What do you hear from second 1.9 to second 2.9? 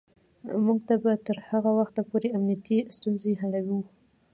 پورې امنیتی